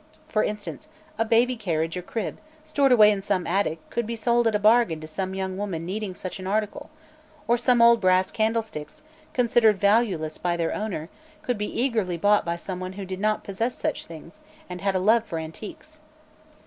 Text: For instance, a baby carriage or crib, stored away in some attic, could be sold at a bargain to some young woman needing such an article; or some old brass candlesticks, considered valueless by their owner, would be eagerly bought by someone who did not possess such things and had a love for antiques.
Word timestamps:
For 0.27 0.43
instance, 0.43 0.87
a 1.19 1.25
baby 1.25 1.55
carriage 1.55 1.95
or 1.95 2.01
crib, 2.01 2.39
stored 2.63 2.91
away 2.91 3.11
in 3.11 3.21
some 3.21 3.45
attic, 3.45 3.87
could 3.91 4.07
be 4.07 4.15
sold 4.15 4.47
at 4.47 4.55
a 4.55 4.57
bargain 4.57 4.99
to 5.01 5.05
some 5.05 5.35
young 5.35 5.57
woman 5.59 5.85
needing 5.85 6.15
such 6.15 6.39
an 6.39 6.47
article; 6.47 6.89
or 7.47 7.55
some 7.55 7.83
old 7.83 8.01
brass 8.01 8.31
candlesticks, 8.31 9.03
considered 9.31 9.79
valueless 9.79 10.39
by 10.39 10.57
their 10.57 10.73
owner, 10.73 11.09
would 11.45 11.59
be 11.59 11.67
eagerly 11.69 12.17
bought 12.17 12.43
by 12.45 12.55
someone 12.55 12.93
who 12.93 13.05
did 13.05 13.19
not 13.19 13.43
possess 13.43 13.77
such 13.77 14.07
things 14.07 14.39
and 14.67 14.81
had 14.81 14.95
a 14.95 14.99
love 14.99 15.23
for 15.23 15.37
antiques. 15.37 15.99